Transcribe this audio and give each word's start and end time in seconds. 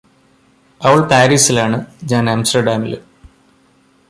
അവൾ 0.81 0.99
പാരിസിലാണ് 1.09 1.77
ഞാന് 2.03 2.29
ആംസ്റ്റർഡാമിലും 2.29 3.03